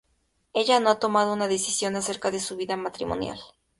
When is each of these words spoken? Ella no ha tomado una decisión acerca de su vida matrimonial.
Ella 0.53 0.79
no 0.79 0.89
ha 0.89 0.97
tomado 0.97 1.31
una 1.31 1.47
decisión 1.47 1.95
acerca 1.95 2.31
de 2.31 2.39
su 2.39 2.55
vida 2.57 2.75
matrimonial. 2.75 3.39